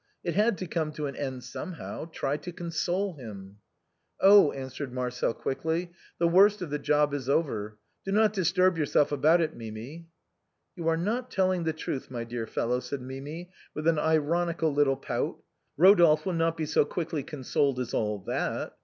[0.23, 2.05] It had to come to an end somehow.
[2.05, 3.57] Try to console him.""
[4.19, 7.77] Oh!" answered Marcel quickly," the worst of the job is over.
[8.03, 10.07] Do not disturb yourself about it, Mimi."
[10.75, 14.97] "You are not telling the truth, my dear fellow," said Mimi, with an ironical little
[14.97, 15.37] pout."
[15.77, 18.73] Rodolphe will not be so quickly consoled as all that.